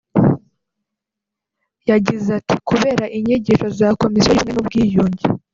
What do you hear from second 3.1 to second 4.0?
inyigisho za